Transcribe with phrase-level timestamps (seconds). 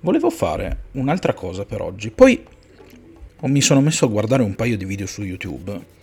[0.00, 2.10] volevo fare un'altra cosa per oggi.
[2.10, 2.44] Poi
[3.42, 5.96] mi sono messo a guardare un paio di video su YouTube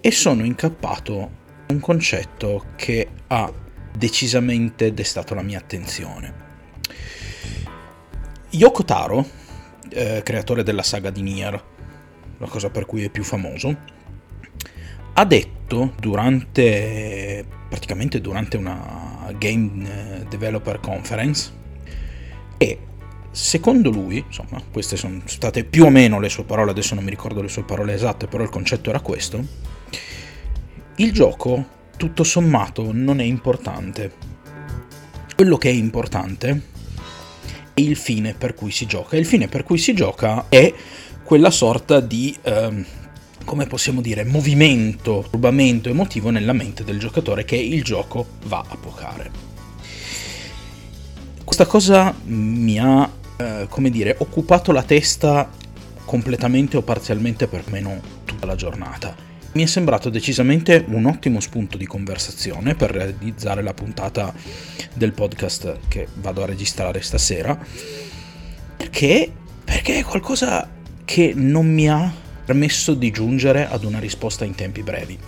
[0.00, 3.52] e sono incappato in un concetto che ha
[3.96, 6.44] decisamente destato la mia attenzione.
[8.50, 9.26] Yoko Taro,
[9.90, 11.64] eh, creatore della saga di Nier,
[12.38, 13.94] la cosa per cui è più famoso,
[15.14, 21.50] ha detto durante praticamente durante una Game Developer Conference
[22.58, 22.78] e
[23.36, 27.10] secondo lui, insomma, queste sono state più o meno le sue parole, adesso non mi
[27.10, 29.44] ricordo le sue parole esatte, però il concetto era questo,
[30.96, 31.66] il gioco
[31.98, 34.10] tutto sommato non è importante.
[35.34, 36.62] Quello che è importante
[37.74, 39.18] è il fine per cui si gioca.
[39.18, 40.72] Il fine per cui si gioca è
[41.22, 42.84] quella sorta di, eh,
[43.44, 48.76] come possiamo dire, movimento, rubamento emotivo nella mente del giocatore che il gioco va a
[48.76, 49.30] pocare.
[51.44, 55.50] Questa cosa mi ha, eh, come dire, occupato la testa
[56.04, 61.78] completamente o parzialmente per meno tutta la giornata mi è sembrato decisamente un ottimo spunto
[61.78, 64.34] di conversazione per realizzare la puntata
[64.92, 67.58] del podcast che vado a registrare stasera.
[68.76, 69.32] Perché?
[69.64, 70.70] Perché è qualcosa
[71.06, 72.12] che non mi ha
[72.44, 75.18] permesso di giungere ad una risposta in tempi brevi.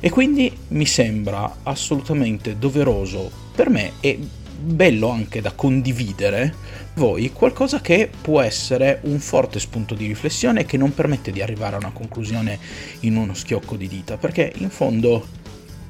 [0.00, 4.18] E quindi mi sembra assolutamente doveroso per me e
[4.64, 6.54] bello anche da condividere
[6.94, 11.74] voi qualcosa che può essere un forte spunto di riflessione che non permette di arrivare
[11.74, 12.58] a una conclusione
[13.00, 15.26] in uno schiocco di dita, perché in fondo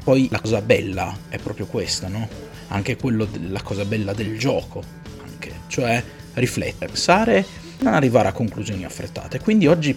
[0.02, 2.28] poi la cosa bella è proprio questa, no?
[2.68, 4.82] Anche quello la cosa bella del gioco,
[5.22, 6.02] anche, cioè
[6.34, 7.44] riflettere, pensare,
[7.80, 9.40] non arrivare a conclusioni affrettate.
[9.40, 9.96] Quindi oggi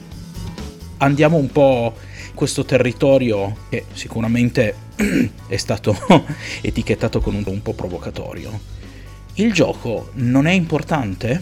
[0.97, 1.95] andiamo un po'
[2.27, 4.86] in questo territorio che sicuramente
[5.47, 5.95] è stato
[6.61, 8.75] etichettato con un, un po' provocatorio
[9.39, 11.39] il gioco non è importante?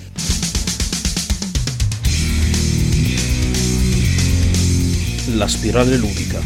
[5.27, 6.41] La spirale ludica.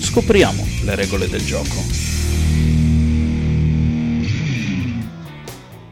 [0.00, 2.09] Scopriamo le regole del gioco.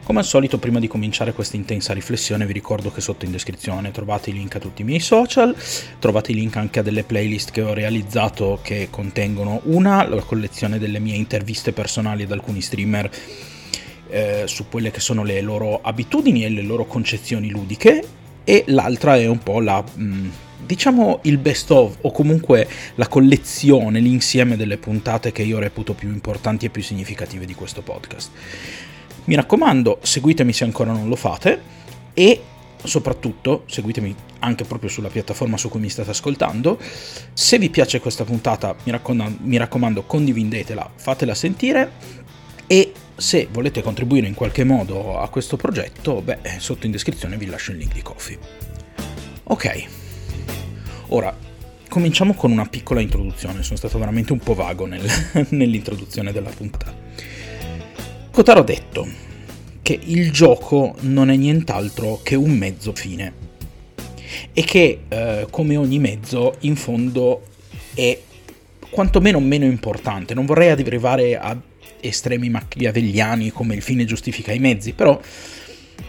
[0.09, 3.91] Come al solito, prima di cominciare questa intensa riflessione, vi ricordo che sotto in descrizione
[3.91, 5.55] trovate i link a tutti i miei social,
[5.99, 10.79] trovate i link anche a delle playlist che ho realizzato che contengono una, la collezione
[10.79, 13.07] delle mie interviste personali ad alcuni streamer
[14.07, 18.03] eh, su quelle che sono le loro abitudini e le loro concezioni ludiche
[18.43, 20.29] e l'altra è un po' la mh, mm,
[20.69, 26.09] diciamo il best of o comunque la collezione, l'insieme delle puntate che io reputo più
[26.09, 28.29] importanti e più significative di questo podcast.
[29.23, 31.59] Mi raccomando, seguitemi se ancora non lo fate
[32.13, 32.43] e
[32.83, 36.77] soprattutto seguitemi anche proprio sulla piattaforma su cui mi state ascoltando.
[37.33, 41.91] Se vi piace questa puntata, mi raccomando, mi raccomando condividetela, fatela sentire
[42.67, 47.47] e se volete contribuire in qualche modo a questo progetto, beh, sotto in descrizione vi
[47.47, 48.37] lascio il link di Coffee.
[49.45, 49.98] Ok,
[51.09, 51.35] ora
[51.89, 55.05] cominciamo con una piccola introduzione, sono stato veramente un po' vago nel,
[55.49, 56.93] nell'introduzione della puntata.
[58.31, 59.07] Kotaro ha detto
[59.81, 63.47] che il gioco non è nient'altro che un mezzo fine
[64.53, 67.43] e che eh, come ogni mezzo in fondo
[67.95, 68.17] è
[68.89, 70.33] quantomeno meno importante.
[70.33, 71.59] Non vorrei arrivare a
[72.01, 75.19] estremi machiavelliani come il fine giustifica i mezzi, però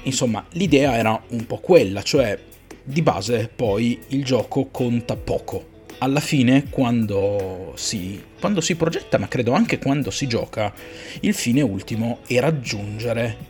[0.05, 2.39] insomma l'idea era un po' quella, cioè
[2.91, 5.69] di base poi il gioco conta poco.
[5.99, 10.73] Alla fine quando si, quando si progetta, ma credo anche quando si gioca,
[11.21, 13.49] il fine ultimo è raggiungere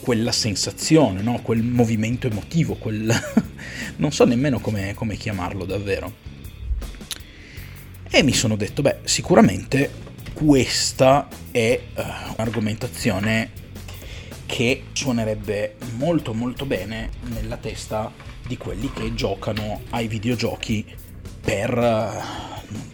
[0.00, 1.40] quella sensazione, no?
[1.42, 3.12] quel movimento emotivo, quel...
[3.96, 6.30] non so nemmeno come, chiamarlo davvero.
[8.10, 9.90] E mi sono detto, beh, sicuramente
[10.32, 12.00] questa è uh,
[12.36, 13.60] un'argomentazione
[14.46, 18.12] che suonerebbe molto molto bene nella testa
[18.52, 20.84] di quelli che giocano ai videogiochi
[21.40, 21.70] per,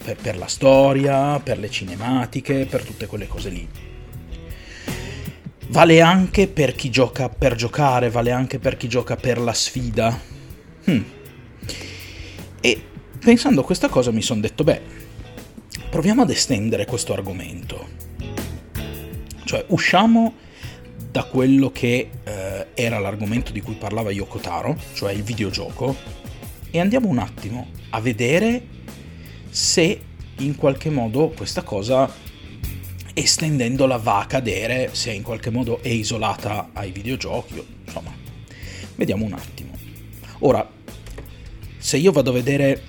[0.05, 3.69] per, per la storia, per le cinematiche, per tutte quelle cose lì.
[5.71, 10.17] Vale anche per chi gioca per giocare, vale anche per chi gioca per la sfida.
[10.89, 11.03] Hmm.
[12.61, 12.83] E
[13.19, 14.81] pensando a questa cosa mi sono detto, beh,
[15.91, 17.89] proviamo ad estendere questo argomento.
[19.45, 20.35] Cioè, usciamo
[21.11, 22.38] da quello che eh,
[22.79, 25.97] era l'argomento di cui parlava Yoko Taro, cioè il videogioco,
[26.71, 28.65] e andiamo un attimo a vedere
[29.51, 30.01] se
[30.37, 32.09] in qualche modo questa cosa
[33.15, 38.15] estendendola va a cadere, se in qualche modo è isolata ai videogiochi, insomma,
[38.95, 39.73] vediamo un attimo.
[40.41, 40.71] Ora,
[41.79, 42.81] se io vado a vedere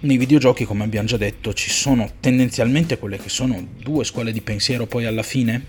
[0.00, 4.40] nei videogiochi, come abbiamo già detto, ci sono tendenzialmente quelle che sono due scuole di
[4.40, 5.66] pensiero poi alla fine,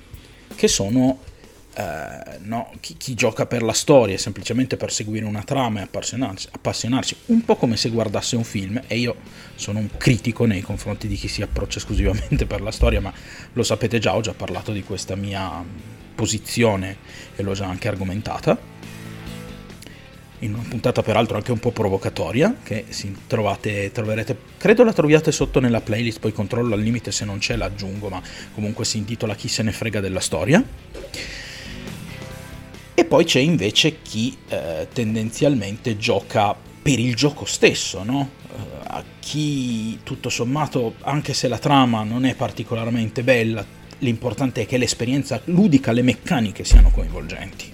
[0.53, 1.29] che sono
[1.73, 6.47] eh, no, chi, chi, gioca per la storia semplicemente per seguire una trama e appassionarsi,
[6.51, 9.15] appassionarsi, un po' come se guardasse un film, e io
[9.55, 13.13] sono un critico nei confronti di chi si approccia esclusivamente per la storia, ma
[13.53, 15.63] lo sapete già, ho già parlato di questa mia
[16.13, 16.97] posizione
[17.35, 18.71] e l'ho già anche argomentata
[20.41, 22.85] in una puntata peraltro anche un po' provocatoria, che
[23.27, 27.55] trovate, troverete, credo la troviate sotto nella playlist, poi controllo al limite se non c'è
[27.55, 28.21] l'aggiungo, ma
[28.53, 30.63] comunque si intitola Chi se ne frega della storia.
[33.11, 38.29] Poi c'è invece chi eh, tendenzialmente gioca per il gioco stesso, no?
[38.47, 43.65] Eh, a chi tutto sommato, anche se la trama non è particolarmente bella,
[43.97, 47.69] l'importante è che l'esperienza ludica, le meccaniche siano coinvolgenti.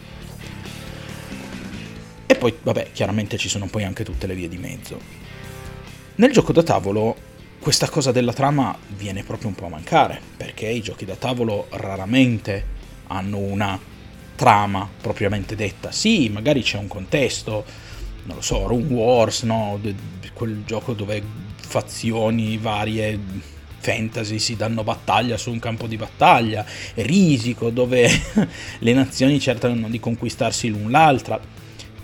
[2.25, 4.99] E poi, vabbè, chiaramente ci sono poi anche tutte le vie di mezzo.
[6.15, 7.15] Nel gioco da tavolo
[7.59, 11.67] questa cosa della trama viene proprio un po' a mancare, perché i giochi da tavolo
[11.69, 12.65] raramente
[13.09, 13.79] hanno una
[14.37, 15.91] trama propriamente detta.
[15.91, 17.65] Sì, magari c'è un contesto,
[18.23, 19.79] non lo so, Rune Wars, no?
[20.33, 21.21] quel gioco dove
[21.57, 23.19] fazioni varie
[23.79, 28.09] fantasy si danno battaglia su un campo di battaglia, Risico dove
[28.79, 31.39] le nazioni cercano di conquistarsi l'un l'altra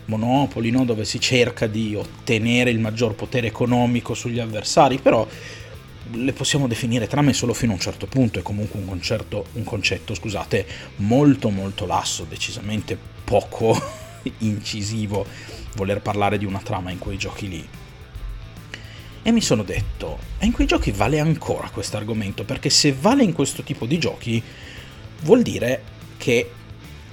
[0.05, 0.83] monopoli, no?
[0.83, 5.27] dove si cerca di ottenere il maggior potere economico sugli avversari, però
[6.13, 9.63] le possiamo definire trame solo fino a un certo punto, è comunque un, concerto, un
[9.63, 10.65] concetto scusate,
[10.97, 13.79] molto molto lasso, decisamente poco
[14.39, 15.25] incisivo
[15.75, 17.67] voler parlare di una trama in quei giochi lì.
[19.25, 23.23] E mi sono detto, e in quei giochi vale ancora questo argomento, perché se vale
[23.23, 24.43] in questo tipo di giochi
[25.21, 25.81] vuol dire
[26.17, 26.51] che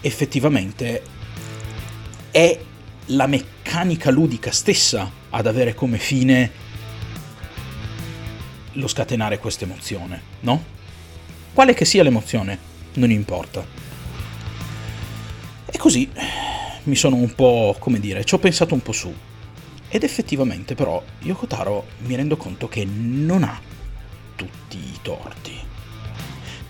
[0.01, 1.03] effettivamente
[2.31, 2.59] è
[3.07, 6.69] la meccanica ludica stessa ad avere come fine
[8.73, 10.63] lo scatenare questa emozione, no?
[11.53, 12.59] Quale che sia l'emozione,
[12.95, 13.67] non importa.
[15.67, 16.11] E così
[16.85, 19.13] mi sono un po', come dire, ci ho pensato un po' su.
[19.89, 23.61] Ed effettivamente però Yoko Taro mi rendo conto che non ha
[24.37, 25.59] tutti i torti.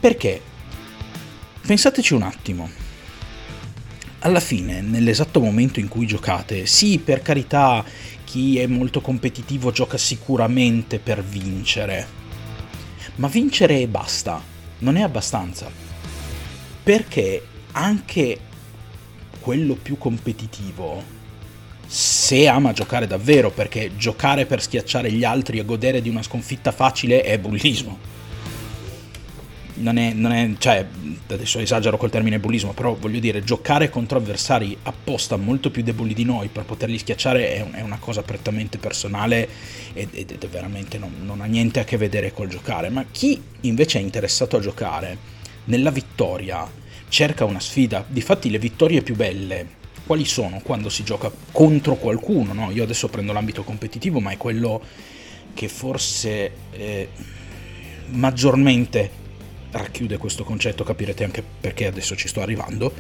[0.01, 0.41] Perché?
[1.67, 2.89] Pensateci un attimo
[4.21, 7.85] alla fine, nell'esatto momento in cui giocate, sì, per carità,
[8.31, 12.07] chi è molto competitivo gioca sicuramente per vincere,
[13.17, 14.41] ma vincere e basta,
[14.79, 15.69] non è abbastanza.
[16.81, 18.39] Perché anche
[19.41, 21.03] quello più competitivo,
[21.89, 26.71] se ama giocare davvero, perché giocare per schiacciare gli altri e godere di una sconfitta
[26.71, 28.10] facile è bullismo
[29.81, 30.87] non è, non è, cioè,
[31.29, 36.15] adesso esagero col termine bullismo, però voglio dire, giocare contro avversari apposta molto più deboli
[36.15, 39.49] di noi per poterli schiacciare è, è una cosa prettamente personale
[39.93, 42.89] ed, ed è veramente non, non ha niente a che vedere col giocare.
[42.89, 45.17] Ma chi invece è interessato a giocare
[45.65, 46.69] nella vittoria
[47.09, 48.05] cerca una sfida.
[48.07, 52.53] Difatti, le vittorie più belle quali sono quando si gioca contro qualcuno?
[52.53, 52.71] No?
[52.73, 54.83] Io adesso prendo l'ambito competitivo, ma è quello
[55.55, 57.09] che forse eh,
[58.11, 59.20] maggiormente
[59.71, 62.93] racchiude questo concetto, capirete anche perché adesso ci sto arrivando.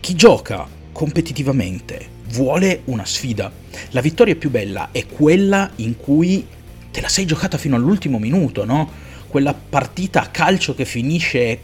[0.00, 3.50] Chi gioca competitivamente vuole una sfida.
[3.90, 6.46] La vittoria più bella è quella in cui
[6.90, 8.90] te la sei giocata fino all'ultimo minuto, no?
[9.28, 11.60] Quella partita a calcio che finisce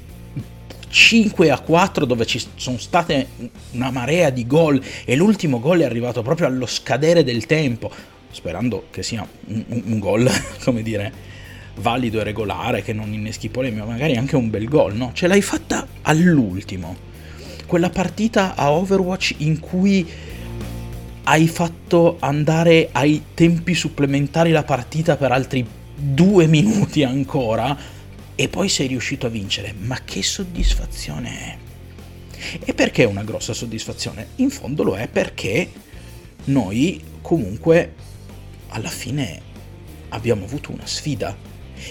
[0.89, 3.27] 5 a 4 dove ci sono state
[3.73, 7.91] una marea di gol e l'ultimo gol è arrivato proprio allo scadere del tempo,
[8.31, 10.31] sperando che sia un, un, un gol,
[10.63, 11.13] come dire,
[11.77, 15.11] valido e regolare, che non inneschi polemica, magari anche un bel gol, no?
[15.13, 17.13] Ce l'hai fatta all'ultimo.
[17.67, 20.07] Quella partita a Overwatch in cui
[21.25, 25.67] hai fatto andare ai tempi supplementari la partita per altri
[25.97, 27.77] due minuti ancora
[28.35, 29.75] e poi sei riuscito a vincere.
[29.77, 31.57] Ma che soddisfazione è!
[32.63, 34.29] E perché è una grossa soddisfazione?
[34.37, 35.71] In fondo lo è perché
[36.45, 37.95] noi comunque
[38.69, 39.41] alla fine
[40.11, 41.35] abbiamo avuto una sfida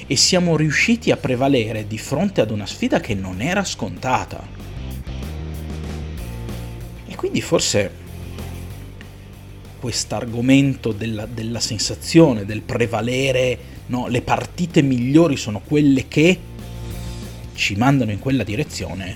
[0.07, 4.45] e siamo riusciti a prevalere di fronte ad una sfida che non era scontata.
[7.07, 8.01] E quindi forse
[9.79, 13.57] quest'argomento della, della sensazione, del prevalere,
[13.87, 16.39] no, le partite migliori sono quelle che
[17.53, 19.15] ci mandano in quella direzione,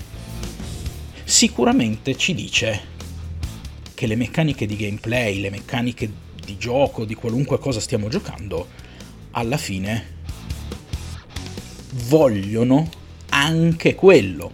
[1.24, 2.96] sicuramente ci dice
[3.94, 6.10] che le meccaniche di gameplay, le meccaniche
[6.44, 8.68] di gioco, di qualunque cosa stiamo giocando,
[9.32, 10.16] alla fine
[11.92, 12.88] vogliono
[13.30, 14.52] anche quello.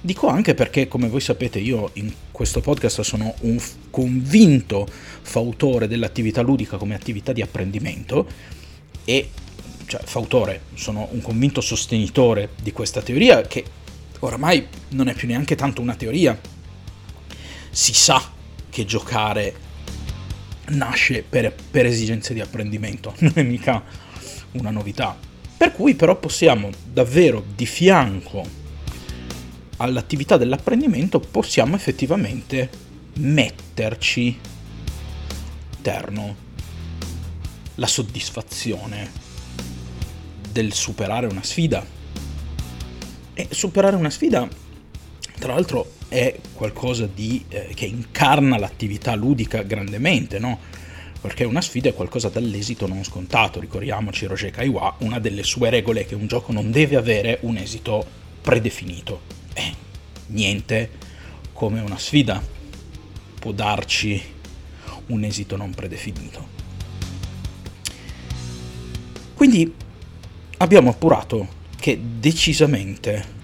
[0.00, 3.60] Dico anche perché, come voi sapete, io in questo podcast sono un
[3.90, 8.26] convinto fautore dell'attività ludica come attività di apprendimento
[9.04, 9.30] e,
[9.86, 13.64] cioè, fautore, sono un convinto sostenitore di questa teoria che
[14.20, 16.38] oramai non è più neanche tanto una teoria.
[17.70, 18.32] Si sa
[18.70, 19.54] che giocare
[20.68, 23.82] nasce per, per esigenze di apprendimento, non è mica
[24.52, 25.27] una novità.
[25.58, 28.42] Per cui però possiamo davvero di fianco
[29.78, 32.70] all'attività dell'apprendimento possiamo effettivamente
[33.14, 34.38] metterci
[35.76, 36.36] interno
[37.74, 39.10] la soddisfazione
[40.52, 41.84] del superare una sfida.
[43.34, 44.48] E superare una sfida,
[45.38, 50.58] tra l'altro, è qualcosa di, eh, che incarna l'attività ludica grandemente, no?
[51.20, 53.60] Perché una sfida è qualcosa dall'esito non scontato.
[53.60, 57.56] Ricordiamoci Roger Kaiwa, una delle sue regole è che un gioco non deve avere un
[57.56, 58.06] esito
[58.40, 59.20] predefinito.
[59.54, 59.74] Eh,
[60.28, 60.90] niente
[61.52, 62.40] come una sfida
[63.40, 64.22] può darci
[65.06, 66.56] un esito non predefinito.
[69.34, 69.72] Quindi
[70.58, 71.48] abbiamo appurato
[71.78, 73.36] che decisamente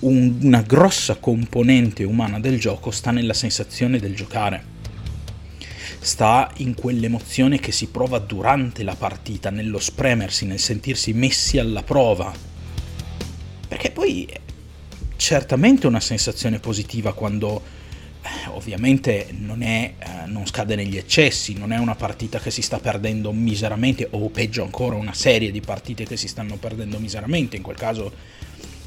[0.00, 4.72] un, una grossa componente umana del gioco sta nella sensazione del giocare.
[6.04, 11.82] Sta in quell'emozione che si prova durante la partita, nello spremersi, nel sentirsi messi alla
[11.82, 12.30] prova.
[13.66, 14.28] Perché poi
[15.16, 17.62] certamente una sensazione positiva quando
[18.20, 22.60] eh, ovviamente non, è, eh, non scade negli eccessi, non è una partita che si
[22.60, 27.56] sta perdendo miseramente o peggio ancora una serie di partite che si stanno perdendo miseramente,
[27.56, 28.12] in quel caso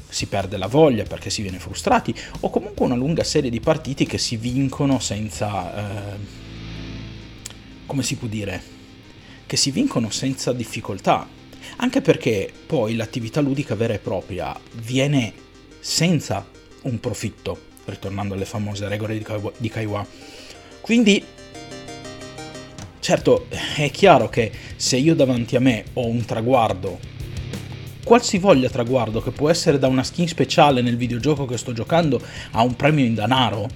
[0.08, 4.06] si perde la voglia perché si viene frustrati, o comunque una lunga serie di partite
[4.06, 6.14] che si vincono senza...
[6.14, 6.46] Eh,
[7.88, 8.62] come si può dire?
[9.46, 11.26] Che si vincono senza difficoltà,
[11.76, 15.32] anche perché poi l'attività ludica vera e propria viene
[15.80, 16.46] senza
[16.82, 19.18] un profitto, ritornando alle famose regole
[19.56, 20.06] di Kaiwa.
[20.82, 21.24] Quindi,
[23.00, 27.16] certo, è chiaro che se io davanti a me ho un traguardo
[28.04, 32.18] qualsivoglia traguardo, che può essere da una skin speciale nel videogioco che sto giocando
[32.52, 33.68] a un premio in denaro,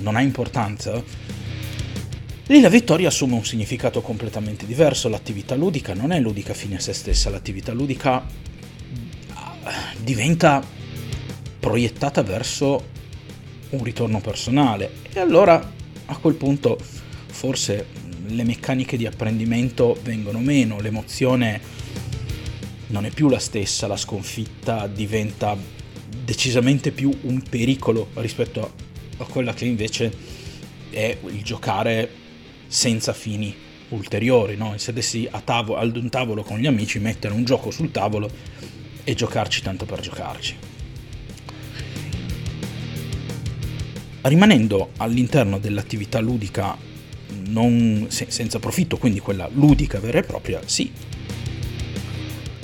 [0.00, 1.02] non ha importanza,
[2.46, 5.08] lì la vittoria assume un significato completamente diverso.
[5.08, 8.24] L'attività ludica non è ludica fine a se stessa, l'attività ludica
[10.02, 10.62] diventa
[11.58, 12.92] proiettata verso
[13.70, 15.72] un ritorno personale e allora
[16.06, 16.78] a quel punto
[17.26, 17.86] forse
[18.26, 21.60] le meccaniche di apprendimento vengono meno, l'emozione
[22.88, 25.56] non è più la stessa, la sconfitta diventa
[26.24, 28.72] decisamente più un pericolo rispetto
[29.16, 30.12] a quella che invece
[30.90, 32.22] è il giocare
[32.74, 33.54] senza fini
[33.90, 34.76] ulteriori, no?
[34.78, 38.28] sedersi a tavolo, ad un tavolo con gli amici, mettere un gioco sul tavolo
[39.04, 40.56] e giocarci tanto per giocarci.
[44.22, 46.76] Rimanendo all'interno dell'attività ludica
[47.46, 50.90] non, se, senza profitto, quindi quella ludica vera e propria, sì,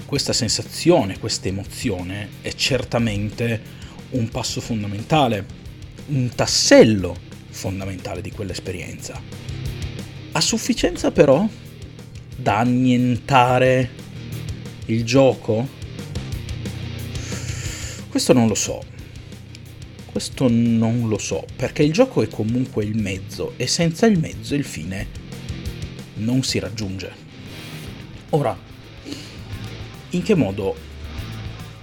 [0.06, 3.62] questa sensazione, questa emozione è certamente
[4.10, 5.46] un passo fondamentale,
[6.06, 7.16] un tassello
[7.50, 9.49] fondamentale di quell'esperienza.
[10.32, 11.44] A sufficienza però
[12.36, 13.90] da annientare
[14.86, 15.66] il gioco?
[18.08, 18.80] Questo non lo so.
[20.06, 24.54] Questo non lo so, perché il gioco è comunque il mezzo e senza il mezzo
[24.54, 25.08] il fine
[26.14, 27.12] non si raggiunge.
[28.30, 28.56] Ora,
[30.10, 30.76] in che modo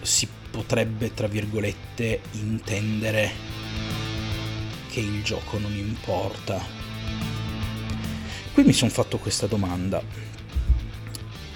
[0.01, 3.31] si potrebbe, tra virgolette, intendere
[4.89, 6.76] che il gioco non importa?
[8.57, 10.01] Qui mi sono fatto questa domanda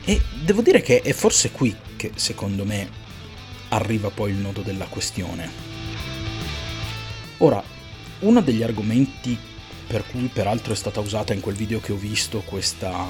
[0.06, 2.88] e devo dire che è forse qui che secondo me
[3.70, 5.50] arriva poi il nodo della questione.
[7.38, 7.64] Ora,
[8.20, 9.36] uno degli argomenti
[9.88, 13.10] per cui peraltro è stata usata in quel video che ho visto questa,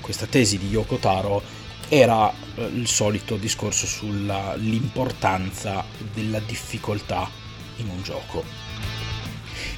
[0.00, 1.40] questa tesi di Yoko Taro
[1.88, 7.30] era eh, il solito discorso sull'importanza della difficoltà
[7.76, 8.69] in un gioco.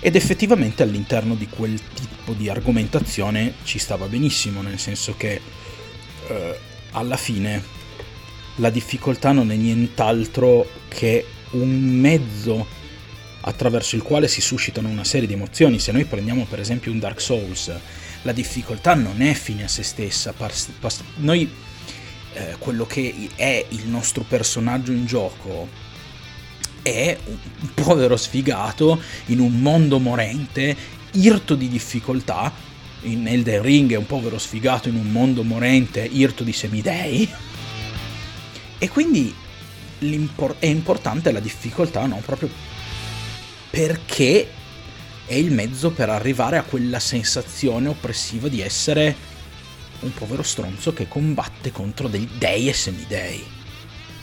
[0.05, 5.41] Ed effettivamente all'interno di quel tipo di argomentazione ci stava benissimo, nel senso che
[6.27, 6.59] eh,
[6.91, 7.63] alla fine
[8.57, 12.67] la difficoltà non è nient'altro che un mezzo
[13.43, 15.79] attraverso il quale si suscitano una serie di emozioni.
[15.79, 17.73] Se noi prendiamo per esempio un Dark Souls,
[18.23, 20.35] la difficoltà non è fine a se stessa.
[21.19, 21.49] noi
[22.33, 25.69] eh, quello che è il nostro personaggio in gioco
[26.83, 30.77] è un povero sfigato in un mondo morente,
[31.13, 32.53] irto di difficoltà.
[33.03, 37.29] In Elden Ring è un povero sfigato in un mondo morente, irto di semidei.
[38.79, 39.35] E quindi
[40.59, 42.21] è importante la difficoltà, no?
[42.25, 42.51] Proprio
[43.71, 44.51] perché
[45.25, 49.31] è il mezzo per arrivare a quella sensazione oppressiva di essere
[50.01, 53.62] un povero stronzo che combatte contro dei dei e semidei.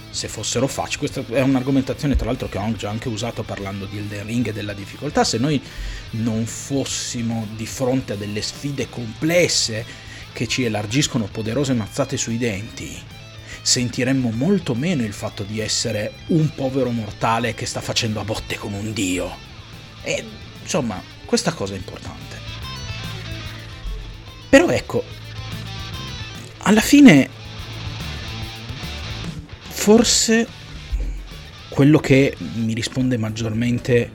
[0.10, 3.98] Se fossero facili, questa è un'argomentazione tra l'altro che ho già anche usato parlando di
[3.98, 5.62] Elden Ring e della difficoltà, se noi
[6.12, 9.86] non fossimo di fronte a delle sfide complesse
[10.34, 13.00] che ci elargiscono poderose mazzate sui denti,
[13.62, 18.58] sentiremmo molto meno il fatto di essere un povero mortale che sta facendo a botte
[18.58, 19.48] con un dio.
[20.02, 20.24] E
[20.62, 22.38] insomma, questa cosa è importante.
[24.50, 25.04] Però ecco,
[26.60, 27.30] alla fine
[29.80, 30.46] forse
[31.70, 34.12] quello che mi risponde maggiormente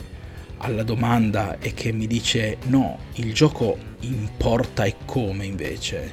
[0.59, 6.13] alla domanda e che mi dice no, il gioco importa e come invece,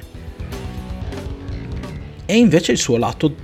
[2.24, 3.36] è invece il suo lato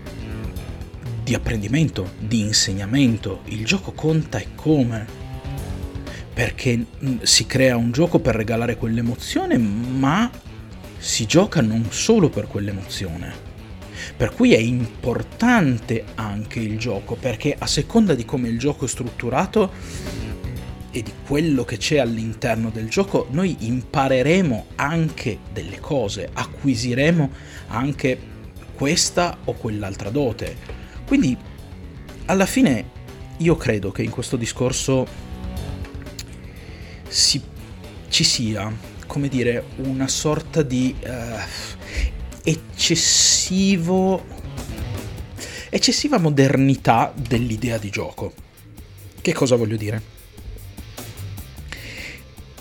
[1.22, 3.42] di apprendimento, di insegnamento.
[3.44, 5.06] Il gioco conta e come.
[6.32, 10.30] Perché mm, si crea un gioco per regalare quell'emozione, ma
[10.96, 13.47] si gioca non solo per quell'emozione.
[14.16, 18.88] Per cui è importante anche il gioco, perché a seconda di come il gioco è
[18.88, 19.72] strutturato
[20.90, 27.30] e di quello che c'è all'interno del gioco, noi impareremo anche delle cose, acquisiremo
[27.68, 28.18] anche
[28.74, 30.56] questa o quell'altra dote.
[31.06, 31.36] Quindi,
[32.26, 32.96] alla fine,
[33.38, 35.06] io credo che in questo discorso
[37.06, 37.40] si,
[38.08, 38.72] ci sia,
[39.06, 40.94] come dire, una sorta di...
[41.04, 41.77] Uh,
[42.88, 44.24] eccessivo
[45.68, 48.32] eccessiva modernità dell'idea di gioco.
[49.20, 50.02] Che cosa voglio dire?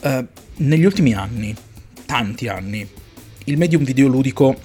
[0.01, 1.55] Uh, negli ultimi anni,
[2.05, 2.85] tanti anni,
[3.45, 4.59] il medium videoludico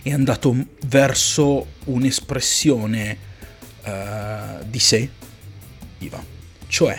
[0.00, 3.18] è andato verso un'espressione
[3.84, 5.10] uh, di sé,
[5.98, 6.24] viva,
[6.68, 6.98] cioè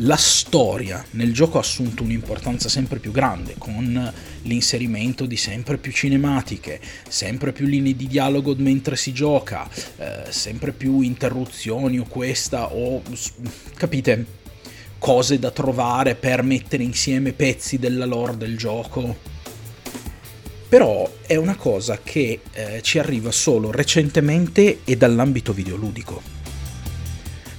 [0.00, 4.12] la storia nel gioco ha assunto un'importanza sempre più grande, con
[4.42, 10.72] l'inserimento di sempre più cinematiche, sempre più linee di dialogo mentre si gioca, eh, sempre
[10.72, 13.00] più interruzioni o questa o
[13.74, 14.44] capite
[14.98, 19.34] cose da trovare per mettere insieme pezzi della lore del gioco.
[20.68, 26.35] Però è una cosa che eh, ci arriva solo recentemente e dall'ambito videoludico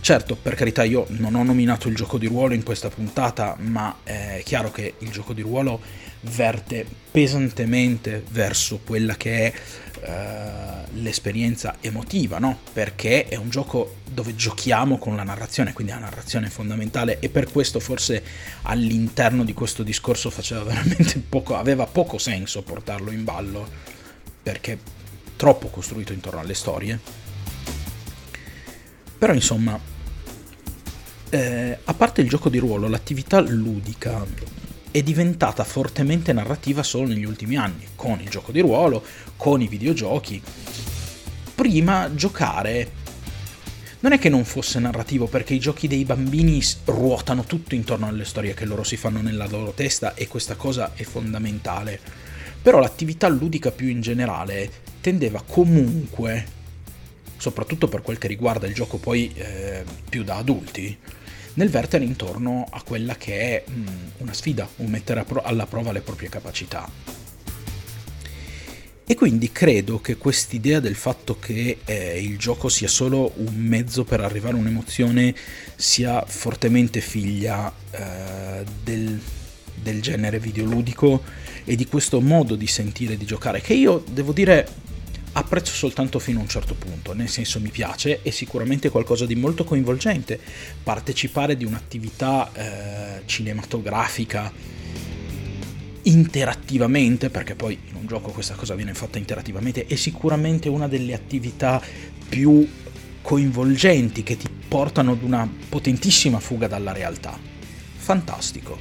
[0.08, 3.94] Certo, per carità, io non ho nominato il gioco di ruolo in questa puntata, ma
[4.04, 5.82] è chiaro che il gioco di ruolo
[6.22, 12.58] verte pesantemente verso quella che è uh, l'esperienza emotiva, no?
[12.72, 17.28] Perché è un gioco dove giochiamo con la narrazione, quindi la narrazione è fondamentale e
[17.28, 18.24] per questo forse
[18.62, 23.68] all'interno di questo discorso faceva veramente poco, aveva poco senso portarlo in ballo,
[24.42, 24.80] perché
[25.36, 26.98] troppo costruito intorno alle storie.
[29.18, 29.96] Però insomma,
[31.30, 34.26] eh, a parte il gioco di ruolo, l'attività ludica
[34.92, 39.04] è diventata fortemente narrativa solo negli ultimi anni, con il gioco di ruolo,
[39.36, 40.42] con i videogiochi.
[41.54, 43.06] Prima giocare
[44.00, 48.26] non è che non fosse narrativo, perché i giochi dei bambini ruotano tutto intorno alle
[48.26, 52.00] storie che loro si fanno nella loro testa e questa cosa è fondamentale.
[52.62, 56.46] Però l'attività ludica più in generale tendeva comunque,
[57.38, 60.98] soprattutto per quel che riguarda il gioco poi eh, più da adulti,
[61.54, 63.86] nel vertere intorno a quella che è mh, mm,
[64.18, 66.90] una sfida, un mettere pro- alla prova le proprie capacità.
[69.10, 74.04] E quindi credo che quest'idea del fatto che eh, il gioco sia solo un mezzo
[74.04, 75.34] per arrivare a un'emozione
[75.76, 79.18] sia fortemente figlia eh, del,
[79.82, 81.24] del genere videoludico
[81.64, 84.68] e di questo modo di sentire di giocare, che io devo dire
[85.48, 89.36] apprezzo soltanto fino a un certo punto, nel senso mi piace, è sicuramente qualcosa di
[89.36, 90.38] molto coinvolgente
[90.84, 94.52] partecipare di un'attività eh, cinematografica
[96.04, 101.14] interattivamente, perché poi in un gioco questa cosa viene fatta interattivamente, è sicuramente una delle
[101.14, 101.82] attività
[102.28, 102.68] più
[103.22, 107.40] coinvolgenti che ti portano ad una potentissima fuga dalla realtà.
[107.96, 108.78] Fantastico.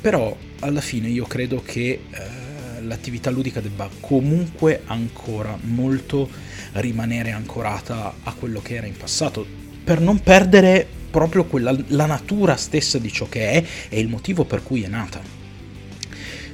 [0.00, 2.49] Però alla fine io credo che eh,
[2.82, 6.28] l'attività ludica debba comunque ancora molto
[6.72, 9.46] rimanere ancorata a quello che era in passato,
[9.82, 14.44] per non perdere proprio quella, la natura stessa di ciò che è e il motivo
[14.44, 15.20] per cui è nata.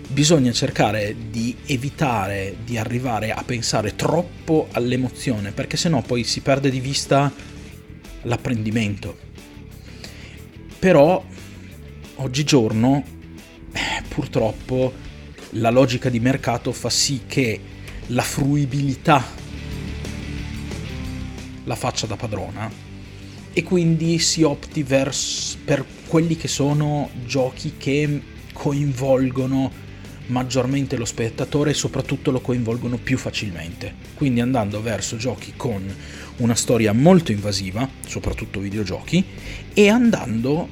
[0.09, 6.71] Bisogna cercare di evitare di arrivare a pensare troppo all'emozione, perché sennò poi si perde
[6.71, 7.33] di vista
[8.23, 9.19] l'apprendimento.
[10.79, 11.25] Però
[12.17, 13.05] oggigiorno,
[13.73, 14.93] eh, purtroppo,
[15.59, 17.61] la logica di mercato fa sì che
[18.09, 19.25] la fruibilità
[21.64, 22.71] la faccia da padrona
[23.53, 28.21] e quindi si opti vers- per quelli che sono giochi che
[28.53, 29.85] coinvolgono
[30.27, 33.95] maggiormente lo spettatore e soprattutto lo coinvolgono più facilmente.
[34.14, 35.83] Quindi andando verso giochi con
[36.38, 39.25] una storia molto invasiva, soprattutto videogiochi,
[39.73, 40.69] e andando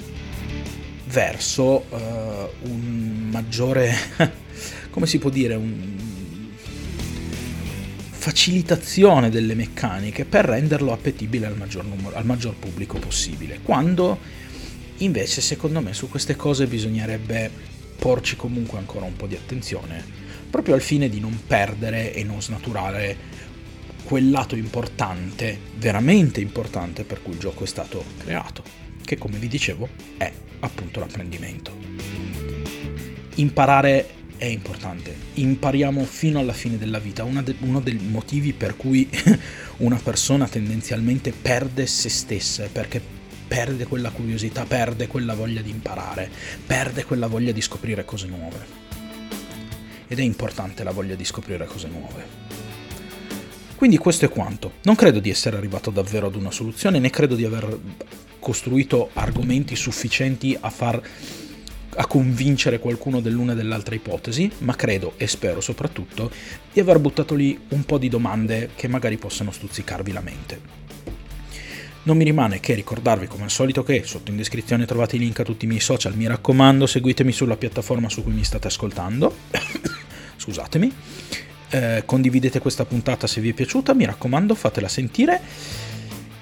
[1.07, 3.94] verso uh, un maggiore,
[4.95, 6.03] come si può dire, un
[8.11, 13.59] facilitazione delle meccaniche per renderlo appetibile al maggior, numero, al maggior pubblico possibile.
[13.61, 14.17] Quando
[14.99, 17.51] invece secondo me su queste cose bisognerebbe
[17.99, 20.01] porci comunque ancora un po' di attenzione,
[20.49, 23.17] proprio al fine di non perdere e non snaturare
[24.05, 28.63] quel lato importante, veramente importante per cui il gioco è stato creato,
[29.05, 31.73] che come vi dicevo è appunto l'apprendimento.
[33.35, 35.14] Imparare è importante.
[35.35, 37.25] Impariamo fino alla fine della vita.
[37.25, 39.09] De- uno dei motivi per cui
[39.79, 43.01] una persona tendenzialmente perde se stessa è perché
[43.47, 46.31] perde quella curiosità, perde quella voglia di imparare,
[46.66, 48.83] perde quella voglia di scoprire cose nuove.
[50.09, 52.42] Ed è importante la voglia di scoprire cose nuove.
[53.77, 54.75] Quindi questo è quanto.
[54.83, 57.79] Non credo di essere arrivato davvero ad una soluzione, né credo di aver
[58.38, 61.01] costruito argomenti sufficienti a far
[61.97, 66.31] a convincere qualcuno dell'una e dell'altra ipotesi, ma credo e spero soprattutto
[66.73, 70.83] di aver buttato lì un po' di domande che magari possano stuzzicarvi la mente.
[72.05, 75.41] Non mi rimane che ricordarvi come al solito che sotto in descrizione trovate i link
[75.41, 79.35] a tutti i miei social, mi raccomando seguitemi sulla piattaforma su cui mi state ascoltando,
[80.37, 80.93] scusatemi,
[81.71, 85.41] eh, condividete questa puntata se vi è piaciuta, mi raccomando fatela sentire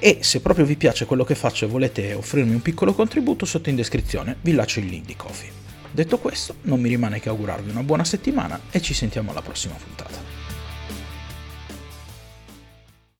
[0.05, 3.71] e se proprio vi piace quello che faccio e volete offrirmi un piccolo contributo sotto
[3.71, 5.53] in descrizione vi lascio il link di Coffee.
[5.93, 9.75] Detto questo, non mi rimane che augurarvi una buona settimana e ci sentiamo alla prossima
[9.75, 10.32] puntata.